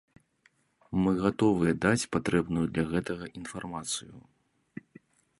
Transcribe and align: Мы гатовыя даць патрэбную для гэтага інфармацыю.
Мы 1.01 1.11
гатовыя 1.25 1.73
даць 1.85 2.07
патрэбную 2.15 2.63
для 2.77 2.85
гэтага 2.93 3.25
інфармацыю. 3.41 4.13